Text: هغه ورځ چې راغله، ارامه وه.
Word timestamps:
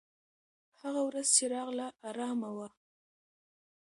هغه 0.81 1.01
ورځ 1.07 1.27
چې 1.35 1.43
راغله، 1.53 1.87
ارامه 2.09 2.49
وه. 2.55 2.67